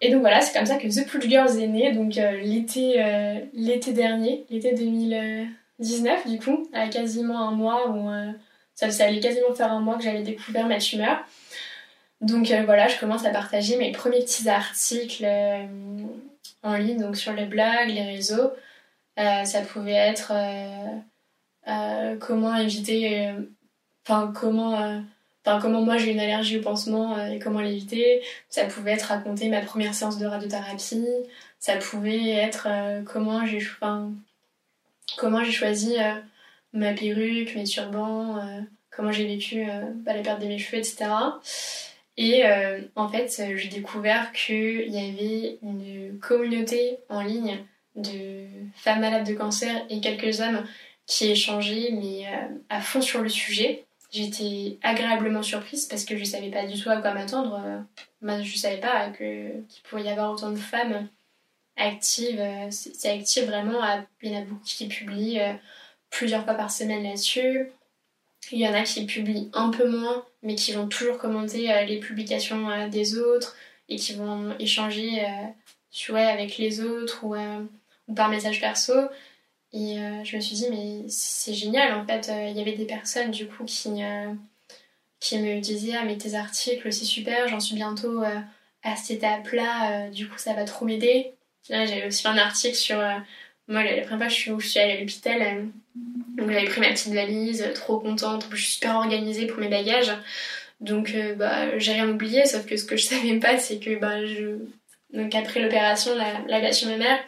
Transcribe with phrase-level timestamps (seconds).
[0.00, 3.04] Et donc voilà, c'est comme ça que The Pooch Girls est né, donc l'été,
[3.52, 8.08] l'été dernier, l'été 2019 du coup, à quasiment un mois où
[8.74, 11.22] ça, ça allait quasiment faire un mois que j'avais découvert ma tumeur.
[12.22, 15.26] Donc voilà, je commence à partager mes premiers petits articles
[16.62, 18.52] en ligne, donc sur les blogs, les réseaux.
[19.18, 20.32] ça pouvait être
[21.68, 23.42] euh, comment éviter, euh,
[24.06, 25.00] enfin comment, euh,
[25.44, 28.22] comment moi j'ai une allergie au pansement et comment l'éviter.
[28.48, 31.06] Ça pouvait être raconter ma première séance de radiothérapie.
[31.58, 32.68] Ça pouvait être
[33.04, 33.60] comment j'ai,
[35.16, 35.96] comment j'ai choisi
[36.72, 38.38] ma perruque, mes turbans,
[38.90, 39.66] comment j'ai vécu
[39.96, 41.06] bah, la perte de mes cheveux, etc.
[42.16, 42.44] Et
[42.96, 47.58] en fait, j'ai découvert qu'il y avait une communauté en ligne
[47.96, 48.46] de
[48.76, 50.64] femmes malades de cancer et quelques hommes
[51.06, 53.84] qui échangeait mais euh, à fond sur le sujet.
[54.10, 57.60] J'étais agréablement surprise parce que je savais pas du tout à quoi m'attendre.
[57.64, 61.08] Euh, je savais pas que, qu'il pouvait y avoir autant de femmes
[61.76, 62.40] actives.
[62.40, 63.80] Euh, c'est actif vraiment.
[64.22, 65.40] Il y en a beaucoup qui publient
[66.10, 67.70] plusieurs fois par semaine là-dessus.
[68.50, 72.00] Il y en a qui publient un peu moins, mais qui vont toujours commenter les
[72.00, 73.54] publications des autres
[73.88, 75.24] et qui vont échanger
[76.12, 77.24] avec les autres
[78.08, 78.94] ou par message perso.
[79.72, 82.28] Et euh, je me suis dit, mais c'est génial en fait.
[82.28, 84.32] Euh, il y avait des personnes du coup qui, euh,
[85.20, 88.22] qui me disaient, ah mais tes articles c'est super, j'en suis bientôt
[88.82, 91.34] à cette étape-là, du coup ça va trop m'aider.
[91.68, 92.96] J'avais aussi un article sur.
[93.68, 96.80] moi, la première fois je suis, où je suis allée à l'hôpital, donc j'avais pris
[96.80, 100.12] ma petite valise, trop contente, je suis super organisée pour mes bagages.
[100.80, 104.16] Donc bah, j'ai rien oublié, sauf que ce que je savais pas, c'est que bah,
[105.12, 106.12] donc, après l'opération,
[106.48, 107.18] l'ablation la, mammaire,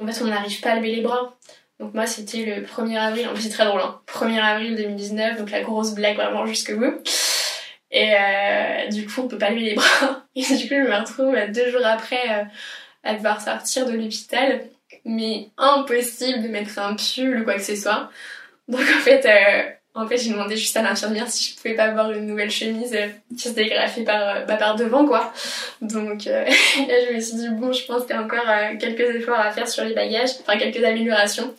[0.00, 1.38] en fait on n'arrive pas à lever les bras.
[1.80, 4.00] Donc moi c'était le 1er avril, en plus c'est très drôle, hein.
[4.08, 7.00] 1er avril 2019, donc la grosse blague vraiment jusque bout.
[7.90, 10.24] Et euh, du coup on peut pas lever les bras.
[10.34, 12.44] Et du coup je me retrouve deux jours après euh,
[13.04, 14.62] à devoir sortir de l'hôpital.
[15.04, 18.10] Mais impossible de mettre un pull ou quoi que ce soit.
[18.66, 21.86] Donc en fait euh, en fait, j'ai demandé juste à l'infirmière si je pouvais pas
[21.86, 25.32] avoir une nouvelle chemise euh, qui se dégrafait par, euh, bah, par devant, quoi.
[25.80, 26.44] Donc euh,
[26.88, 28.46] là, je me suis dit, bon, je pense qu'il y a encore
[28.78, 31.52] quelques efforts à faire sur les bagages, enfin quelques améliorations.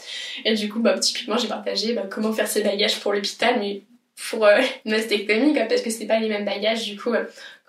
[0.46, 3.82] Et du coup, bah, typiquement, j'ai partagé bah, comment faire ces bagages pour l'hôpital, mais
[4.30, 4.48] pour
[4.86, 7.12] une mastectomie, quoi, parce que c'est pas les mêmes bagages, du coup,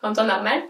[0.00, 0.62] qu'en temps normal.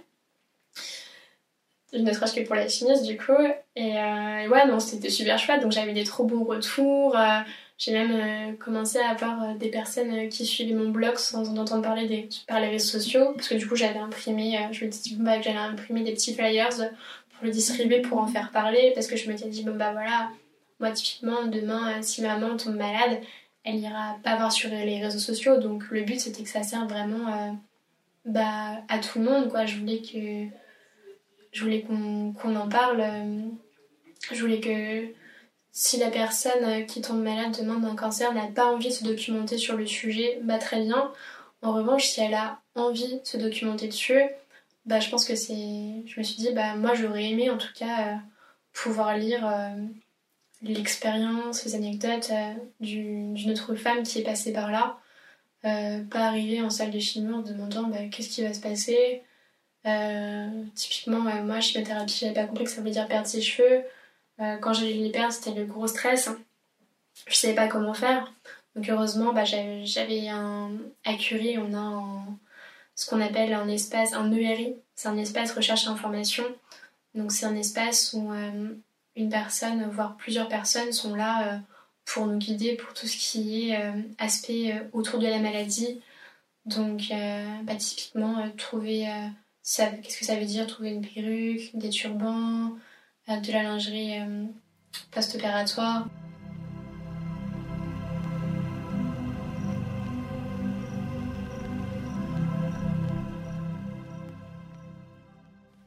[1.93, 3.33] Ne serait-ce que pour la chemise, du coup.
[3.77, 5.60] Et ouais, non, c'était super chouette.
[5.60, 7.16] Donc j'avais des trop bons retours.
[7.81, 11.49] J'ai même euh, commencé à avoir euh, des personnes euh, qui suivaient mon blog sans
[11.49, 13.33] en entendre parler des, par les réseaux sociaux.
[13.35, 16.35] Parce que du coup, j'avais imprimé, je me dit bah, que j'allais imprimer des petits
[16.35, 18.93] flyers pour le distribuer, pour en faire parler.
[18.95, 20.29] Parce que je m'étais dit, bon bah voilà,
[20.79, 23.19] moi typiquement, demain, si maman tombe malade,
[23.65, 25.57] elle ira pas voir sur les réseaux sociaux.
[25.57, 27.59] Donc le but, c'était que ça serve vraiment
[28.27, 29.49] bah, à tout le monde.
[29.49, 29.65] Quoi.
[29.65, 30.55] Je voulais que
[31.53, 33.03] je voulais qu'on en parle.
[34.31, 35.19] Je voulais que
[35.73, 39.05] si la personne euh, qui tombe malade demande un cancer n'a pas envie de se
[39.05, 41.13] documenter sur le sujet, bah très bien.
[41.63, 44.23] En revanche, si elle a envie de se documenter dessus,
[44.87, 46.05] bah je pense que c'est.
[46.07, 48.17] Je me suis dit, bah moi j'aurais aimé en tout cas euh,
[48.73, 49.77] pouvoir lire euh,
[50.63, 52.31] l'expérience, les anecdotes
[52.81, 54.99] d'une autre femme qui est passée par là.
[55.63, 59.23] pas arriver en salle de chimie en demandant bah, qu'est-ce qui va se passer?
[60.75, 63.85] typiquement, moi, chimiothérapie, j'avais pas compris que ça voulait dire perdre ses cheveux.
[64.41, 66.31] Euh, quand j'ai eu les c'était le gros stress.
[67.27, 68.33] Je savais pas comment faire.
[68.75, 70.71] Donc heureusement, bah, j'avais un
[71.05, 72.25] à Curie, on a
[72.95, 76.45] ce qu'on appelle un espace, un ERI, c'est un espace recherche et information.
[77.15, 78.75] Donc c'est un espace où euh,
[79.17, 81.59] une personne, voire plusieurs personnes sont là euh,
[82.05, 86.01] pour nous guider pour tout ce qui est aspect autour de la maladie.
[86.67, 87.12] Donc
[87.62, 89.07] bah, typiquement trouver,
[89.62, 90.67] qu'est-ce que ça veut dire?
[90.67, 92.77] Trouver une perruque, des turbans,
[93.39, 94.45] de la lingerie euh,
[95.13, 96.07] post-opératoire.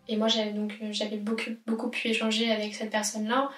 [0.07, 3.49] Et moi, j'avais donc euh, j'avais beaucoup, beaucoup pu échanger avec cette personne-là.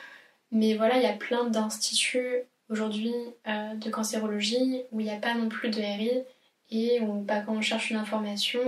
[0.51, 3.13] Mais voilà, il y a plein d'instituts aujourd'hui
[3.47, 6.23] euh, de cancérologie où il n'y a pas non plus de RI
[6.71, 8.61] et où bah, quand on cherche une information,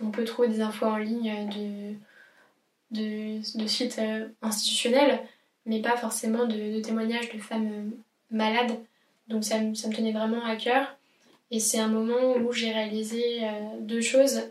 [0.00, 1.96] on peut trouver des infos en ligne de,
[2.90, 5.20] de, de sites euh, institutionnels,
[5.66, 7.90] mais pas forcément de, témoignages de femmes euh,
[8.30, 8.78] malades.
[9.28, 10.96] Donc ça, ça, me tenait vraiment à cœur.
[11.50, 14.42] Et c'est un moment où j'ai réalisé euh, deux choses.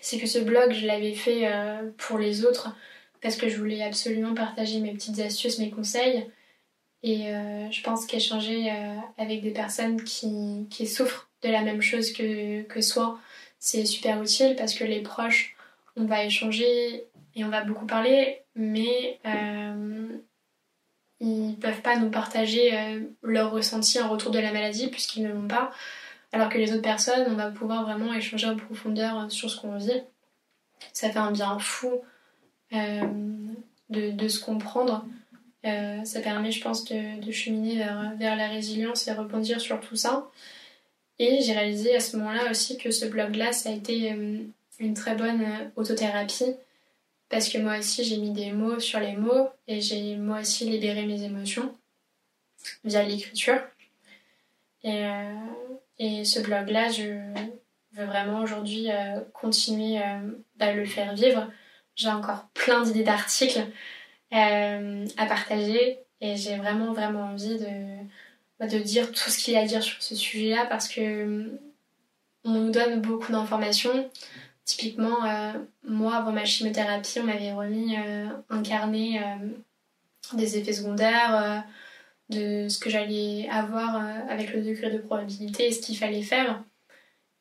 [0.00, 1.48] c'est que ce blog, je l'avais fait
[1.96, 2.74] pour les autres
[3.22, 6.26] parce que je voulais absolument partager mes petites astuces, mes conseils.
[7.02, 7.32] Et
[7.70, 8.70] je pense qu'échanger
[9.18, 13.18] avec des personnes qui, qui, souffrent de la même chose que, que soi,
[13.58, 15.55] c'est super utile parce que les proches
[15.96, 17.04] on va échanger
[17.34, 19.18] et on va beaucoup parler, mais
[21.20, 22.70] ils peuvent pas nous partager
[23.22, 25.70] leur ressenti en retour de la maladie puisqu'ils ne l'ont pas.
[26.32, 29.76] Alors que les autres personnes, on va pouvoir vraiment échanger en profondeur sur ce qu'on
[29.78, 30.02] vit.
[30.92, 32.02] Ça fait un bien fou
[32.72, 35.06] de, de, se comprendre.
[35.64, 39.96] Euh, ça permet, je pense, de, cheminer vers, vers, la résilience et rebondir sur tout
[39.96, 40.28] ça.
[41.18, 44.42] Et j'ai réalisé à ce moment-là aussi que ce blog-là, ça a été euh,
[44.78, 46.56] une très bonne euh, autothérapie.
[47.28, 50.64] Parce que moi aussi, j'ai mis des mots sur les mots et j'ai moi aussi
[50.68, 51.74] libéré mes émotions
[52.84, 53.60] via l'écriture.
[54.84, 55.04] Et,
[55.98, 57.02] et, ce blog-là, je
[57.94, 58.86] veux vraiment aujourd'hui
[59.32, 59.98] continuer
[60.60, 61.50] à le faire vivre.
[61.96, 63.66] J'ai encore plein d'idées d'articles
[64.34, 68.04] euh, à partager et j'ai vraiment vraiment envie de,
[68.58, 71.00] bah, de dire tout ce qu'il y a à dire sur ce sujet-là parce que
[71.00, 71.60] euh,
[72.44, 74.10] on nous donne beaucoup d'informations.
[74.66, 75.52] Typiquement, euh,
[75.84, 79.22] moi, avant ma chimiothérapie, on m'avait remis un carnet
[80.34, 81.64] des effets secondaires,
[82.28, 83.96] de ce que j'allais avoir
[84.28, 86.62] avec le degré de probabilité et ce qu'il fallait faire.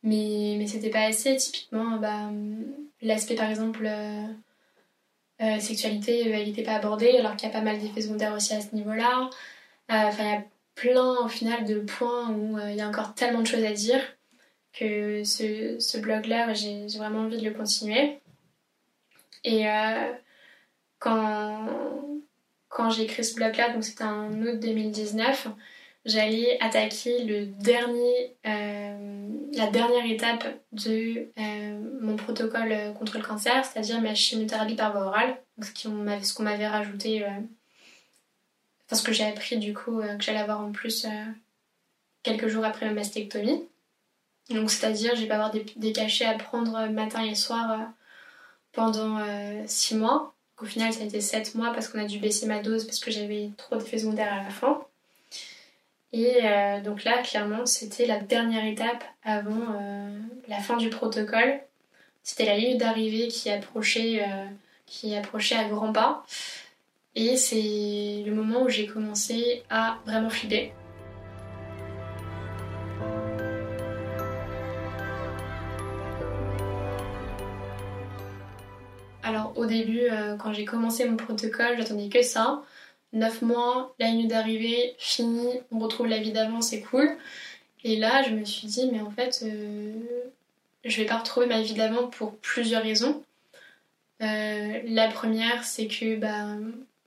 [0.04, 1.36] Mais, mais c'était pas assez.
[1.36, 2.30] Typiquement, bah,
[3.02, 3.90] l'aspect par exemple
[5.42, 8.54] euh, sexualité, elle n'était pas abordée, alors qu'il y a pas mal d'effets secondaires aussi
[8.54, 9.30] à ce niveau-là.
[9.92, 10.44] Euh, enfin, il y a
[10.76, 13.74] plein, au final, de points où euh, il y a encore tellement de choses à
[13.74, 14.02] dire
[14.78, 18.20] que ce, ce blog-là, j'ai vraiment envie de le continuer.
[19.44, 19.66] Et
[21.00, 21.68] quand,
[22.68, 25.48] quand j'ai écrit ce blog-là, donc c'était en août 2019,
[26.06, 33.66] j'allais attaquer le dernier, euh, la dernière étape de euh, mon protocole contre le cancer,
[33.66, 37.30] c'est-à-dire ma chimiothérapie par voie orale, ce qu'on m'avait rajouté, euh,
[38.86, 41.08] enfin ce que j'ai appris du coup que j'allais avoir en plus
[42.24, 43.68] quelques jours après ma mastectomie.
[44.50, 47.80] Donc c'est-à-dire j'ai pas avoir des, cachets à prendre matin et soir
[48.74, 49.20] pendant
[49.66, 50.34] 6 mois.
[50.62, 53.00] au final ça a été 7 mois parce qu'on a dû baisser ma dose parce
[53.00, 54.86] que j'avais trop d'effets secondaires à la fin.
[56.16, 60.18] Et euh, donc là, clairement, c'était la dernière étape avant euh,
[60.48, 61.60] la fin du protocole.
[62.24, 64.46] C'était la ligne d'arrivée qui approchait, euh,
[64.86, 66.26] qui approchait à grands pas.
[67.16, 70.72] Et c'est le moment où j'ai commencé à vraiment flipper.
[79.26, 80.08] Alors au début,
[80.40, 82.64] quand j'ai commencé mon protocole, j'attendais que ça.
[83.16, 87.10] 9 mois, la ligne d'arrivée, fini, on retrouve la vie d'avant, c'est cool.
[87.84, 89.94] Et là, je me suis dit, mais en fait, euh,
[90.84, 93.24] je vais pas retrouver ma vie d'avant pour plusieurs raisons.
[94.22, 96.58] Euh, la première, c'est que bah,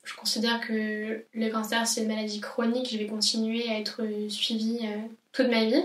[0.05, 2.91] je considère que le cancer, c'est une maladie chronique.
[2.91, 4.97] Je vais continuer à être suivie euh,
[5.33, 5.85] toute ma vie.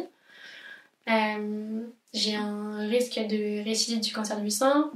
[2.14, 4.92] j'ai un risque de récidive du cancer du sein.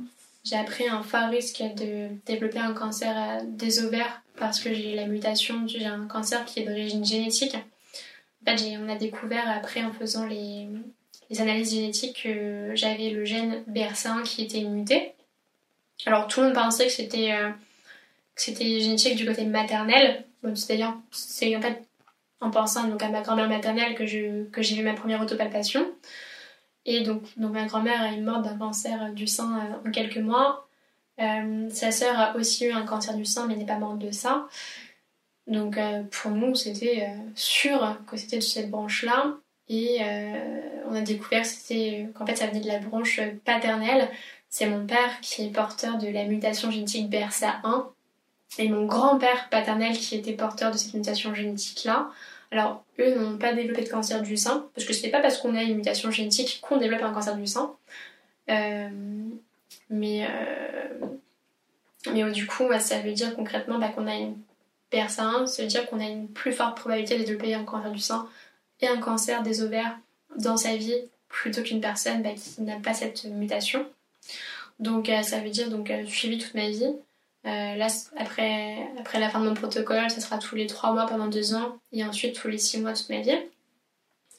[0.47, 5.05] J'ai après un fort risque de développer un cancer des ovaires parce que j'ai la
[5.05, 7.55] mutation, j'ai un cancer qui est d'origine génétique.
[7.55, 10.69] En fait, on a découvert après en faisant les,
[11.38, 15.13] analyses génétiques que j'avais le gène BRCA1 qui était muté.
[16.05, 17.50] Alors tout le monde pensait que c'était euh,
[18.38, 20.24] génétique du côté maternel.
[20.55, 21.83] C'est-à-dire, c'est en fait
[22.39, 25.86] en pensant donc à ma grand-mère maternelle que j'ai que eu ma première autopalpation.
[26.88, 30.67] Et donc, donc ma grand-mère est morte d'un cancer du sein euh, en quelques mois.
[31.20, 34.12] Euh, sa sœur a aussi eu un cancer du sein, mais n'est pas morte de
[34.12, 34.48] ça.
[35.48, 39.36] Donc euh, pour nous, c'était sûr que c'était de cette branche-là.
[39.70, 40.00] Et
[40.89, 41.44] on a découvert
[42.13, 44.10] qu'en fait ça venait de la branche paternelle.
[44.50, 47.88] C'est mon père qui est porteur de la mutation génétique BRCA1
[48.60, 52.10] et mon grand-père paternel qui était porteur de cette mutation génétique-là.
[52.51, 55.38] Alors, eux n'ont pas développé de cancer du sein, parce que ce n'est pas parce
[55.38, 57.75] qu'on a une mutation génétique qu'on développe un cancer du sein.
[58.50, 58.89] Euh,
[59.89, 64.38] mais, euh, du coup, ça veut dire concrètement bah, qu'on a une
[64.92, 68.00] PRSA1, ça veut dire qu'on a une plus forte probabilité de développer un cancer du
[68.00, 68.30] sein
[68.82, 69.98] et un cancer des ovaires
[70.38, 73.86] dans sa vie plutôt qu'une personne bah, qui n'a pas cette mutation.
[74.80, 76.96] Donc euh, ça veut dire donc euh, suivi toute ma vie.
[77.44, 81.27] Là, après, après la fin de mon protocole, ça sera tous les 3 mois pendant
[81.27, 83.38] 2 ans et ensuite tous les 6 mois toute ma vie.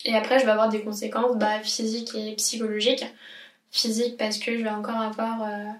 [0.04, 3.04] Et après, je vais avoir des conséquences bah, physiques et psychologiques
[3.70, 5.72] physique parce que je vais encore avoir euh,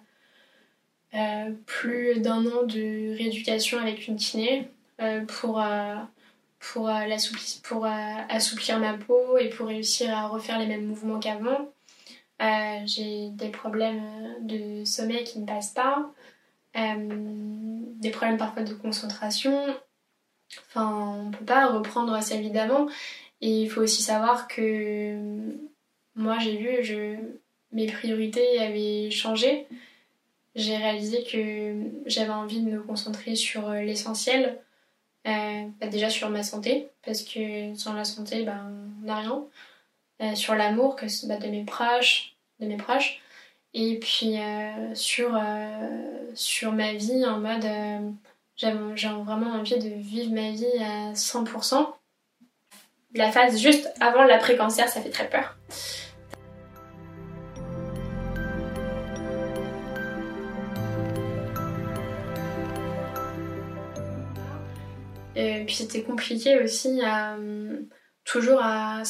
[1.14, 4.68] euh, plus d'un an de rééducation avec une kiné
[5.00, 5.62] euh, pour,
[6.58, 6.90] pour,
[7.62, 7.86] pour
[8.28, 11.70] assouplir ma peau et pour réussir à refaire les mêmes mouvements qu'avant.
[12.86, 14.02] J'ai des problèmes
[14.42, 16.10] de sommeil qui ne passent pas,
[16.74, 19.76] des problèmes parfois de concentration.
[20.68, 22.88] Enfin, on ne peut pas reprendre sa vie d'avant.
[23.40, 25.16] Et il faut aussi savoir que
[26.14, 27.16] moi, j'ai vu, je,
[27.72, 29.66] mes priorités avaient changé.
[30.54, 31.74] j'ai réalisé que
[32.06, 34.58] j'avais envie de me concentrer sur l'essentiel,
[35.24, 40.34] bah, déjà sur ma santé, parce que sans la santé, bah, on n'a rien.
[40.34, 43.20] sur l'amour bah, de mes proches, de mes proches.
[43.80, 44.34] Et puis
[44.94, 45.40] sur,
[46.34, 47.64] sur ma vie en mode
[48.56, 51.86] j'ai vraiment envie de vivre ma vie à 100%.
[53.14, 55.56] La phase juste avant l'après-cancer, ça fait très peur.
[65.36, 67.36] Et puis c'était compliqué aussi à
[68.28, 69.02] toujours à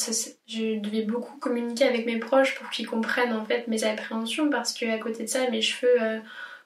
[0.47, 4.73] je devais beaucoup communiquer avec mes proches pour qu'ils comprennent en fait mes appréhensions parce
[4.73, 6.19] que à côté de ça mes cheveux euh,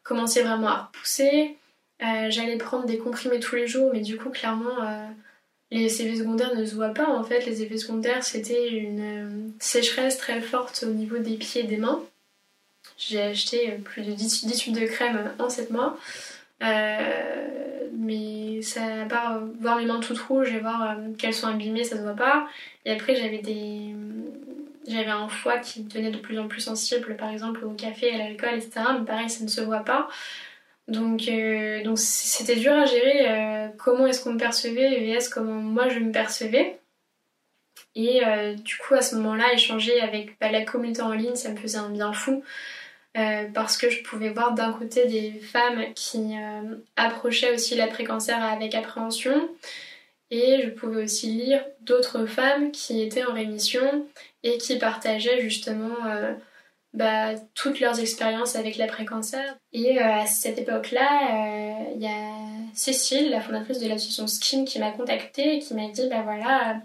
[0.04, 1.58] commençaient vraiment à repousser
[2.04, 5.08] euh, j'allais prendre des comprimés tous les jours, mais du coup, clairement, euh,
[5.72, 7.08] les effets secondaires ne se voient pas.
[7.08, 11.68] En fait, les effets secondaires, c'était une sécheresse très forte au niveau des pieds et
[11.68, 12.04] des mains.
[12.98, 15.98] J'ai acheté plus de 10, tubes de crème en 7 mois.
[17.96, 21.98] Mais ça, à part voir mes mains toutes rouges et voir qu'elles sont abîmées, ça
[21.98, 22.48] se voit pas.
[22.86, 23.96] Et après, j'avais des.
[24.88, 28.18] J'avais un foie qui devenait de plus en plus sensible, par exemple au café, à
[28.18, 28.82] l'alcool, etc.
[29.00, 30.10] Mais pareil, ça ne se voit pas.
[30.88, 35.54] Donc, euh, donc c'était dur à gérer euh, comment est-ce qu'on me percevait est-ce comment
[35.54, 36.80] moi je me percevais.
[37.96, 41.52] Et euh, du coup, à ce moment-là, échanger avec bah, la communauté en ligne, ça
[41.52, 42.44] me faisait un bien fou.
[43.14, 46.34] Parce que je pouvais voir d'un côté des femmes qui
[46.96, 49.50] approchaient aussi l'après-cancer avec appréhension.
[50.32, 54.08] Et je pouvais aussi lire d'autres femmes qui étaient en rémission
[54.42, 55.96] et qui partageaient justement
[56.94, 59.58] bah, toutes leurs expériences avec l'après-cancer.
[59.72, 62.30] Et euh, à cette époque-là, il euh, y a
[62.76, 66.78] Cécile, la fondatrice de l'association Skin, qui m'a contactée et qui m'a dit, bah voilà,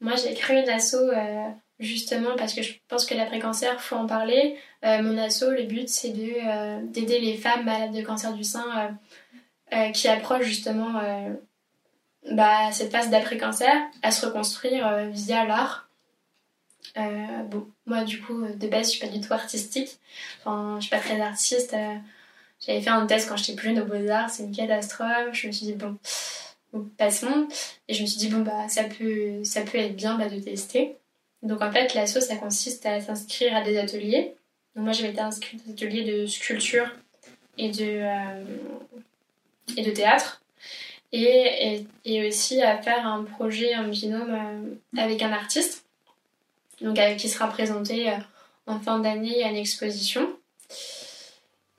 [0.00, 1.48] moi j'ai créé une asso euh,
[1.80, 4.56] justement parce que je pense que l'après-cancer, faut en parler.
[4.82, 8.96] mon asso, le but c'est de, d'aider les femmes malades de cancer du sein
[9.92, 11.00] qui approchent justement
[12.30, 15.90] bah, cette phase d'après-cancer à se reconstruire via l'art
[16.96, 19.98] euh, moi, du coup, de base, je suis pas du tout artistique.
[20.40, 21.74] Enfin, je suis pas très artiste.
[21.74, 21.96] Euh,
[22.60, 25.32] j'avais fait un test quand j'étais plus jeune au Beaux-Arts, c'est une catastrophe.
[25.32, 25.98] Je me suis dit, bon,
[26.98, 27.48] passons.
[27.88, 30.38] Et je me suis dit, bon, bah, ça peut, ça peut être bien bah, de
[30.38, 30.96] tester.
[31.42, 34.34] Donc, en fait, l'asso, ça consiste à s'inscrire à des ateliers.
[34.74, 36.90] Donc, moi, j'avais été inscrite à des ateliers de sculpture
[37.58, 38.44] et de, euh,
[39.76, 40.42] et de théâtre.
[41.12, 45.84] Et, et, aussi à faire un projet en binôme avec un artiste
[46.80, 48.16] donc qui sera présenté euh,
[48.66, 50.28] en fin d'année à une exposition.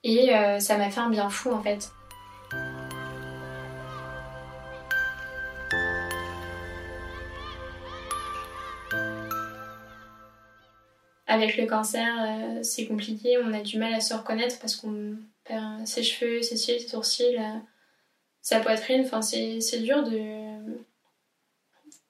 [0.03, 1.91] Et euh, ça m'a fait un bien fou en fait.
[11.31, 15.15] Avec le cancer, euh, c'est compliqué, on a du mal à se reconnaître parce qu'on
[15.45, 17.37] perd ses cheveux, ses cils, ses sourcils,
[18.41, 19.03] sa poitrine.
[19.05, 20.51] Enfin, c'est dur de,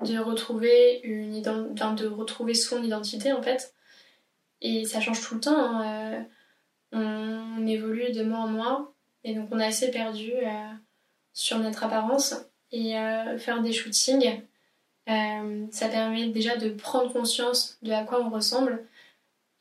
[0.05, 3.75] de retrouver une de retrouver son identité en fait.
[4.61, 6.25] Et ça change tout le temps hein,
[6.93, 10.69] euh, on, évolue de mois en mois et donc on est assez perdu euh,
[11.33, 12.35] sur notre apparence.
[12.71, 14.41] Et euh, faire des shootings
[15.71, 18.85] ça permet déjà de prendre conscience de à quoi on ressemble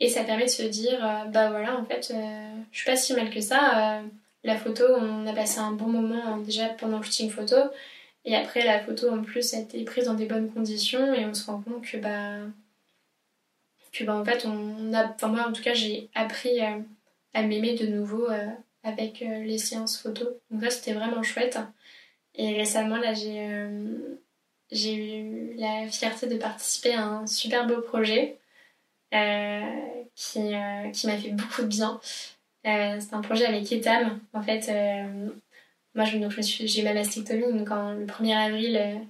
[0.01, 0.99] et ça permet de se dire
[1.33, 2.13] bah voilà en fait
[2.73, 4.03] je suis pas si mal que ça
[4.45, 7.57] la photo on a passé un bon moment déjà pendant le shooting photo
[8.25, 11.35] et après, la photo en plus a été prise dans des bonnes conditions et on
[11.35, 12.47] se rend compte que, bah,
[14.03, 16.79] bah, en fait, on a, enfin, moi en tout cas, j'ai appris euh,
[17.35, 18.47] à m'aimer de nouveau euh,
[18.85, 20.29] avec euh, les séances photo.
[20.51, 21.59] Donc, ça, c'était vraiment chouette.
[22.35, 23.69] Et récemment, là, j'ai
[24.71, 28.39] j'ai eu la fierté de participer à un super beau projet
[30.15, 30.53] qui,
[30.93, 32.01] qui m'a fait beaucoup de bien.
[32.65, 34.21] c'est un projet avec Etam.
[34.33, 34.71] En fait,
[35.95, 39.07] moi, je, donc, j'ai ma mastectomie donc le 1er avril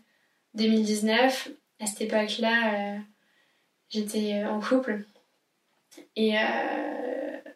[0.55, 1.49] 2019.
[1.49, 1.53] Euh,
[1.83, 2.99] à cette époque-là, euh,
[3.91, 5.05] j'étais euh, en couple.
[6.17, 6.37] Et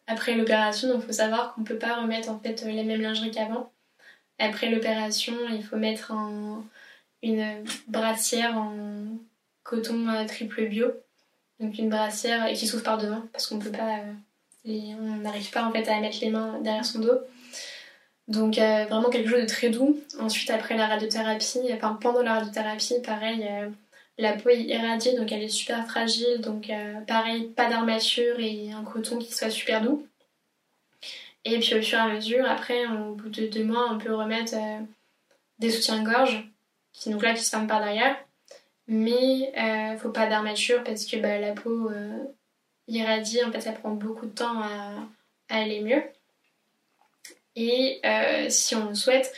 [0.06, 3.30] après l'opération, il faut savoir qu'on ne peut pas remettre en fait les mêmes lingeries
[3.30, 3.72] qu'avant.
[4.38, 6.12] Après l'opération, il faut mettre
[7.22, 9.06] une brassière en
[9.62, 10.92] coton triple bio.
[11.60, 14.00] Donc une brassière qui s'ouvre par devant parce qu'on peut pas,
[14.66, 17.20] on n'arrive pas en fait à mettre les mains derrière son dos.
[18.28, 20.00] Donc euh, vraiment quelque chose de très doux.
[20.18, 23.68] Ensuite après la radiothérapie, enfin pendant la radiothérapie, pareil, euh,
[24.18, 26.40] la peau est irradiée donc elle est super fragile.
[26.40, 30.06] Donc euh, pareil, pas d'armature et un coton qui soit super doux.
[31.44, 34.14] Et puis au fur et à mesure, après, au bout de deux mois, on peut
[34.14, 34.54] remettre
[35.58, 36.50] des soutiens-gorge
[36.94, 38.16] qui donc là qui se ferment par derrière.
[38.86, 39.52] Mais
[39.98, 41.90] faut pas d'armature parce que bah, la peau
[42.88, 45.08] irradiée, en fait ça prend beaucoup de temps à
[45.48, 46.02] aller mieux.
[47.56, 48.00] Et
[48.50, 49.32] si on le souhaite,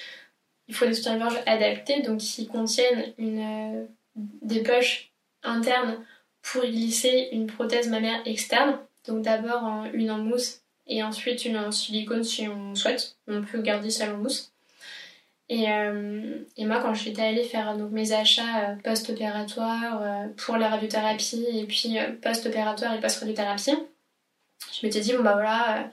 [0.68, 3.86] il faut des soutiens-gorge adaptés, donc qui contiennent une,
[4.16, 5.12] des poches
[5.42, 6.04] internes
[6.42, 8.78] pour y glisser une prothèse mammaire externe.
[9.06, 13.16] Donc d'abord une en mousse et ensuite une en silicone si on souhaite.
[13.28, 14.52] On peut garder ça en mousse.
[15.48, 20.56] Et, euh, et, moi, quand j'étais allée faire donc, mes achats euh, post-opératoires euh, pour
[20.56, 23.76] la radiothérapie et puis post-opératoire et post-radiothérapie,
[24.72, 25.90] je m'étais dit, bon bah voilà,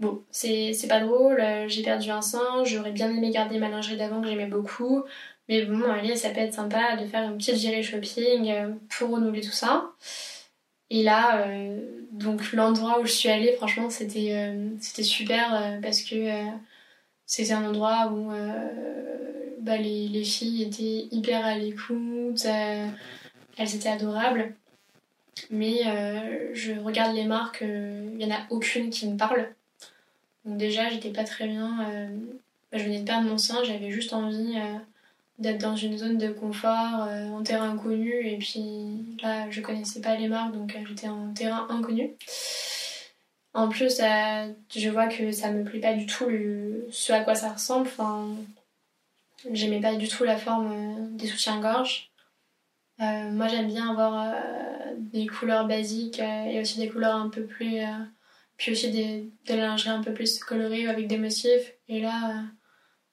[0.00, 4.20] bon, c'est pas drôle, j'ai perdu un sein, j'aurais bien aimé garder ma lingerie d'avant
[4.20, 5.04] que j'aimais beaucoup,
[5.48, 8.52] mais bon, allez, ça peut être sympa de faire une petite virée shopping
[8.90, 9.92] pour renouveler tout ça.
[10.90, 11.46] Et là,
[12.10, 16.16] donc l'endroit où je suis allée, franchement, c'était super parce que
[17.32, 18.68] c'était un endroit où euh,
[19.60, 22.86] bah, les, les, filles étaient hyper à l'écoute, euh,
[23.56, 24.54] elles étaient adorables.
[25.50, 29.48] Mais euh, je regarde les marques, il n'y en a aucune qui me parle.
[30.44, 31.78] Donc déjà, j'étais pas très bien.
[32.70, 34.58] Bah, je venais de perdre mon sein, j'avais juste envie
[35.38, 38.26] d'être dans une zone de confort, en terrain inconnu.
[38.26, 42.10] Et puis là, je connaissais pas les marques, donc j'étais en terrain inconnu.
[43.54, 46.30] En plus, je vois que ça me plaît pas du tout
[46.90, 47.86] ce à quoi ça ressemble.
[47.86, 48.34] Enfin,
[49.50, 52.10] j'aimais pas du tout la forme euh, des soutiens-gorge.
[53.00, 57.44] Euh, moi, j'aime bien avoir euh, des couleurs basiques et aussi des couleurs un peu
[57.44, 57.80] plus.
[58.56, 61.74] puis aussi des, de la lingerie un peu plus colorée avec des motifs.
[61.88, 62.44] Et là,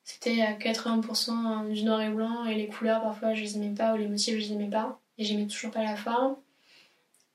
[0.03, 3.93] c'était à 80% du noir et blanc et les couleurs, parfois, je les aimais pas
[3.93, 5.01] ou les motifs, je les aimais pas.
[5.17, 6.38] Et j'aimais toujours pas la forme.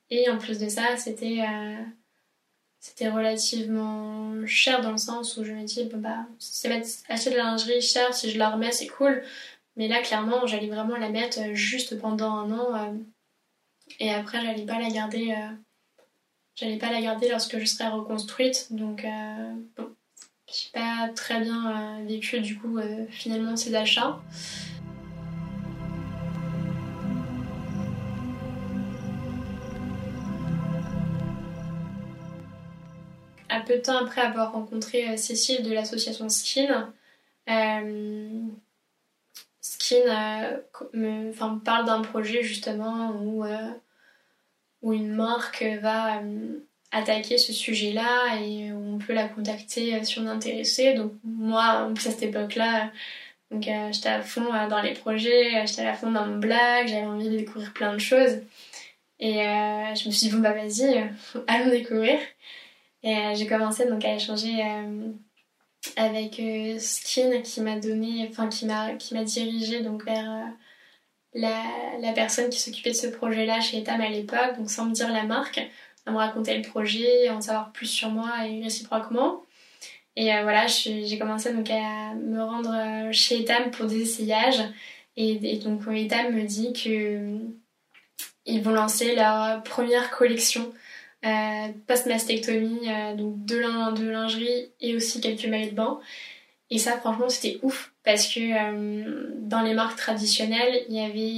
[0.09, 1.43] Et en plus de ça, c'était
[2.85, 6.71] c'était relativement cher dans le sens où je me dis, bon bah, c'est
[7.09, 9.23] acheter de la lingerie chère, si je la remets, c'est cool.
[9.75, 12.75] Mais là, clairement, j'allais vraiment la mettre euh, juste pendant un an.
[12.75, 12.93] Euh,
[13.99, 15.31] et après, j'allais pas la garder.
[15.31, 15.55] Euh,
[16.53, 18.67] j'allais pas la garder lorsque je serais reconstruite.
[18.69, 19.03] Donc,
[19.75, 19.89] bon,
[20.47, 24.21] j'ai pas très bien vécu du coup finalement ces achats.
[33.65, 36.93] Peu de temps après avoir rencontré euh, Cécile de l'association Skin,
[37.49, 38.41] euh,
[39.61, 40.57] Skin euh,
[40.93, 43.45] me, parle d'un projet justement où,
[44.81, 46.21] où une marque va
[46.91, 50.93] attaquer ce sujet-là et on peut la contacter si on est intéressé.
[50.93, 52.91] Donc moi, à cette époque-là,
[53.51, 57.37] j'étais à fond dans les projets, j'étais à fond dans mon blog, j'avais envie de
[57.37, 58.39] découvrir plein de choses.
[59.19, 61.09] Et je me suis dit, bon bah vas-y,
[61.47, 62.19] allons découvrir.
[63.05, 65.11] Et euh, j'ai commencé donc à échanger euh,
[65.95, 70.47] avec euh, Skin qui m'a donné, enfin qui m'a qui m'a dirigé donc vers
[71.35, 71.63] la,
[72.01, 75.11] la, personne qui s'occupait de ce projet-là chez Etam à l'époque, donc sans me dire
[75.11, 75.61] la marque,
[76.07, 79.43] à me raconter le projet, en savoir plus sur moi et réciproquement.
[80.15, 84.63] Et voilà, j'ai commencé donc à me rendre chez Etam pour des essayages.
[85.17, 87.37] Et, donc Etam me dit que
[88.45, 90.73] ils vont lancer leur première collection
[91.25, 95.99] euh, post-mastectomie, euh, donc de, de lingerie et aussi quelques maillots de bain.
[96.69, 101.19] Et ça, franchement, c'était ouf parce que euh, dans les marques traditionnelles, il y avait,
[101.19, 101.37] il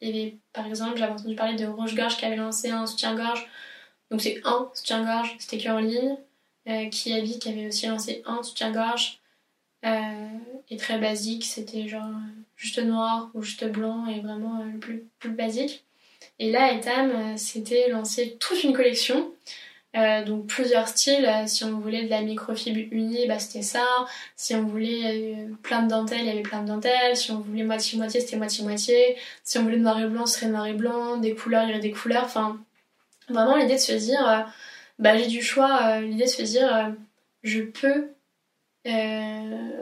[0.00, 3.46] y avait par exemple, j'avais entendu parler de Roche-Gorge qui avait lancé un soutien-gorge.
[4.10, 6.16] Donc c'est un soutien-gorge, c'était que en ligne.
[6.90, 9.20] qui avait aussi lancé un soutien-gorge.
[9.84, 12.10] et très basique, c'était genre
[12.56, 15.84] juste noir ou juste blanc et vraiment le plus, plus basique.
[16.42, 19.32] Et là, Etam euh, s'était lancé toute une collection.
[19.96, 23.86] Euh, donc plusieurs styles, euh, si on voulait de la microfibre unie, bah c'était ça.
[24.34, 27.16] Si on voulait plein de dentelles, il y avait plein de dentelles.
[27.16, 29.16] Si on voulait moitié-moitié, c'était moitié-moitié.
[29.44, 31.16] Si on voulait noir et blanc, ce serait noir et blanc.
[31.18, 32.24] Des couleurs, il y avait des couleurs.
[32.24, 32.58] Enfin,
[33.28, 34.44] vraiment l'idée de se dire,
[34.98, 36.00] bah j'ai du choix.
[36.00, 36.92] l'idée de se dire,
[37.44, 38.14] je peux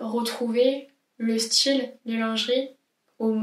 [0.03, 2.68] retrouver le style de lingerie
[3.18, 3.38] au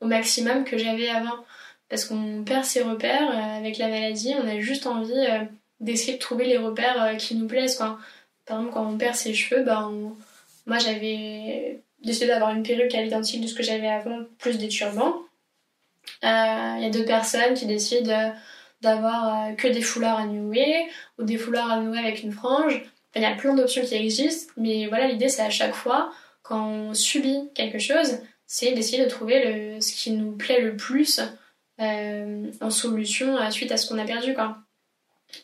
[0.00, 1.44] maximum que j'avais avant
[1.88, 5.44] parce qu'on perd ses repères euh, avec la maladie, on a juste envie euh,
[5.80, 7.76] d'essayer de trouver les repères euh, qui nous plaisent.
[7.76, 7.98] Par
[8.48, 9.88] exemple, quand on perd ses cheveux, bah,
[10.66, 14.68] moi j'avais décidé d'avoir une perruque à l'identique de ce que j'avais avant, plus des
[14.68, 15.14] turbans.
[16.22, 18.32] Il y a deux personnes qui décident
[18.80, 20.86] d'avoir que des foulards à nouer
[21.18, 22.80] ou des foulards à nouer avec une frange.
[23.16, 26.64] il y a plein d'options qui existent, mais voilà, l'idée c'est à chaque fois, quand
[26.64, 31.20] on subit quelque chose, c'est d'essayer de trouver ce qui nous plaît le plus
[31.78, 34.58] en solution euh, suite à ce qu'on a perdu quoi.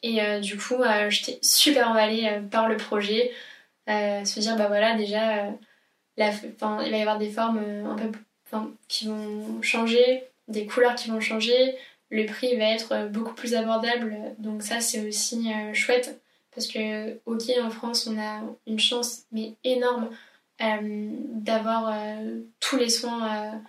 [0.02, 0.76] Et euh, du coup,
[1.08, 3.32] j'étais super emballée par le projet.
[3.88, 5.48] se dire, bah voilà, déjà,
[6.16, 8.10] il va y avoir des formes un peu
[8.86, 11.74] qui vont changer, des couleurs qui vont changer,
[12.10, 14.16] le prix va être beaucoup plus abordable.
[14.38, 16.20] Donc ça, c'est aussi chouette
[16.54, 20.10] Parce que, ok, en France, on a une chance, mais énorme,
[20.60, 21.92] d'avoir
[22.60, 23.60] tous les soins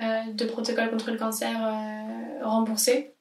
[0.00, 1.58] de protocole contre le cancer
[2.42, 3.14] remboursés.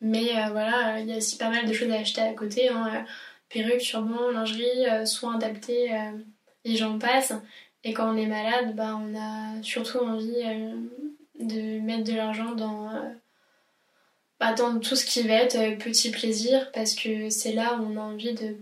[0.00, 2.68] Mais voilà, il y a aussi pas mal de choses à acheter à côté.
[2.68, 3.04] Hein.
[3.48, 5.90] Perruque, turban, lingerie, soins adaptés,
[6.64, 7.32] et j'en passe.
[7.84, 10.42] Et quand on est malade, bah, on a surtout envie
[11.38, 12.90] de mettre de l'argent dans,
[14.40, 18.00] bah, tout ce qui va être petit plaisir parce que c'est là où on a
[18.00, 18.56] envie de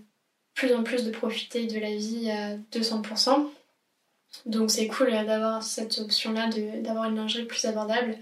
[0.54, 3.48] plus en plus de profiter de la vie à 200%.
[4.46, 6.48] Donc c'est cool d'avoir cette option-là,
[6.82, 8.18] d'avoir une lingerie plus abordable.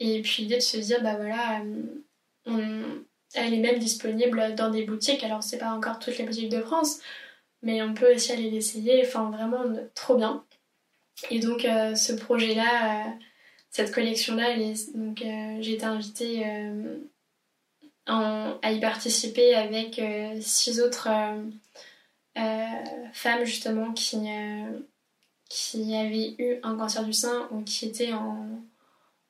[0.00, 1.62] Et puis l'idée de se dire, bah voilà,
[3.34, 5.24] elle est même disponible dans des boutiques.
[5.24, 7.00] Alors c'est pas encore toutes les boutiques de France,
[7.62, 9.02] mais on peut aussi aller l'essayer.
[9.06, 10.44] Enfin vraiment trop bien.
[11.30, 13.10] Et donc euh, ce projet-là, euh,
[13.70, 14.56] cette collection-là,
[14.94, 16.44] donc euh, j'ai été invitée
[18.06, 20.00] à y participer avec
[20.40, 21.08] six autres
[22.34, 24.18] femmes justement qui
[25.52, 28.48] qui avaient eu un cancer du sein ou qui étaient en,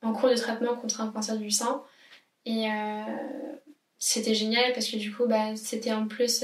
[0.01, 1.83] en cours de traitement contre un cancer du sein.
[2.45, 2.67] Et
[3.99, 6.43] c'était génial parce que du coup, bah, c'était en plus,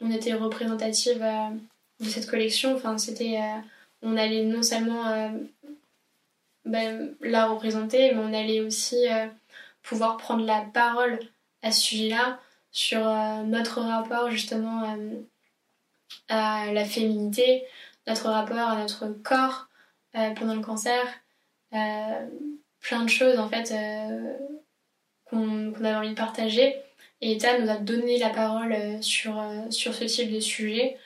[0.00, 1.24] on était représentative
[2.00, 2.74] de cette collection.
[2.74, 3.38] Enfin, c'était
[4.04, 5.28] on allait non seulement euh,
[6.64, 9.26] ben, la représenter, mais on allait aussi euh,
[9.82, 11.18] pouvoir prendre la parole
[11.62, 12.38] à ce sujet-là
[12.70, 14.96] sur euh, notre rapport justement
[16.28, 17.64] à la féminité,
[18.06, 19.68] notre rapport à notre corps
[20.12, 21.02] pendant le cancer,
[21.70, 23.74] plein de choses en fait
[25.24, 26.76] qu'on avait envie de partager.
[27.20, 30.98] Et ETA nous a donné la parole sur, sur ce type de sujet.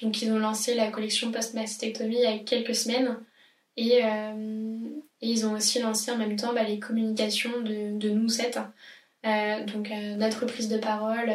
[0.00, 3.18] Donc ils ont lancé la collection post-mastectomie il y a quelques semaines
[3.76, 4.78] et, euh,
[5.20, 8.58] ils ont aussi lancé en même temps bah, les communications de, de nous sept.
[9.26, 11.32] Euh, donc euh, notre prise de parole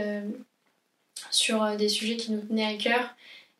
[1.31, 3.15] sur des sujets qui nous tenaient à cœur.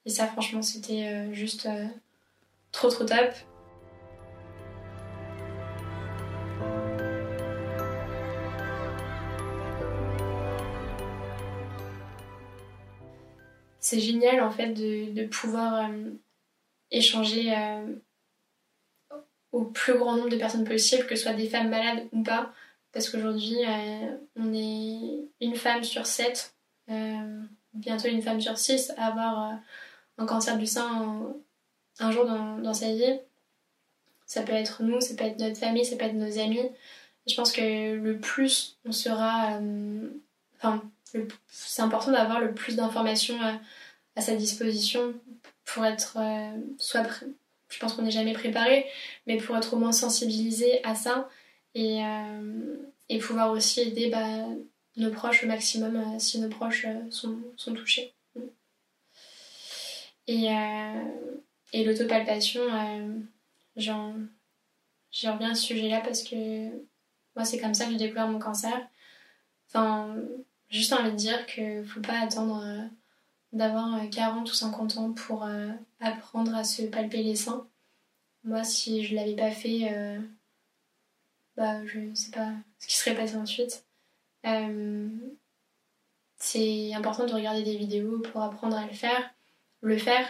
[0.06, 1.68] Et ça franchement c'était juste
[2.72, 3.34] trop trop top.
[13.84, 16.10] c'est génial en fait de, pouvoir euh,
[16.90, 17.96] échanger euh,
[19.52, 22.52] au plus grand nombre de personnes possible, que ce soit des femmes malades ou pas.
[22.92, 26.56] Parce qu'aujourd'hui, euh, on est une femme sur sept,
[27.74, 29.60] bientôt une femme sur six, à avoir
[30.18, 31.34] un cancer du sein
[32.00, 33.20] un, jour dans, sa vie.
[34.26, 36.70] Ça peut être nous, ça peut être notre famille, ça peut être nos amis.
[37.28, 39.60] je pense que le plus on sera.
[40.58, 40.82] Enfin,
[41.48, 43.38] c'est important d'avoir le plus d'informations
[44.16, 45.14] à, sa disposition
[45.66, 47.04] pour être euh, soit
[47.70, 48.86] je pense qu'on n'est jamais préparé
[49.26, 51.30] mais pour être au moins sensibilisé à ça
[51.74, 52.76] et, euh,
[53.22, 54.46] pouvoir aussi aider bah,
[54.98, 57.40] nos proches au maximum euh, si nos proches sont,
[57.74, 58.14] touchés
[60.28, 60.48] et,
[61.74, 62.62] et l'autopalpation
[63.76, 64.14] j'en
[65.12, 66.70] reviens à ce sujet là parce que
[67.36, 68.88] moi c'est comme ça que j'ai découvert mon cancer
[69.68, 70.16] enfin
[70.74, 72.86] juste envie de dire qu'il faut pas attendre euh,
[73.54, 77.68] d'avoir 40 euh, ou 50 ans pour euh, apprendre à se palper les seins.
[78.44, 80.20] Moi, si je l'avais pas fait,
[81.56, 83.86] bah, je sais pas ce qui serait passé ensuite.
[86.38, 89.34] c'est important de regarder des vidéos pour apprendre à le faire.
[89.84, 90.26] Le faire,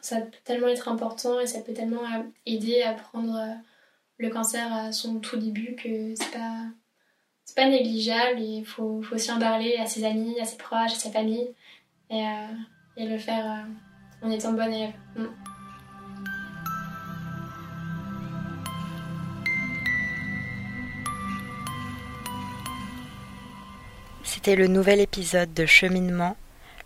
[0.00, 2.02] ça peut tellement être important et ça peut tellement
[2.46, 3.36] aider à prendre
[4.18, 6.66] le cancer à son tout début que c'est pas
[7.50, 10.94] c'est pas négligeable il faut, aussi en parler à ses amis, à ses proches, à
[10.94, 11.48] sa famille
[12.08, 12.46] et, euh,
[12.96, 14.92] le faire euh, en étant bonne élève.
[15.16, 15.24] Mm.
[24.22, 26.36] C'était le nouvel épisode de Cheminement,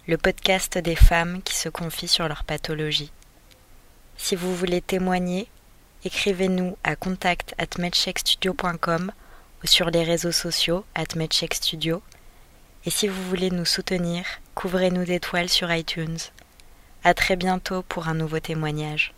[0.07, 3.11] le podcast des femmes qui se confient sur leur pathologie.
[4.19, 5.49] Si vous voulez témoigner,
[6.05, 7.67] écrivez-nous à contact at
[9.65, 11.05] sur les réseaux sociaux, at
[11.53, 12.03] Studio.
[12.85, 16.19] Et si vous voulez nous soutenir, couvrez-nous d'étoiles sur iTunes.
[17.03, 19.15] À très bientôt pour un nouveau témoignage.